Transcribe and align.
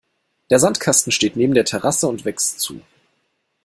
Der 0.49 0.57
Sandkasten 0.57 1.11
steht 1.11 1.35
neben 1.35 1.53
der 1.53 1.63
Terrasse 1.63 2.07
und 2.07 2.25
wächst 2.25 2.59
zu. 2.59 2.81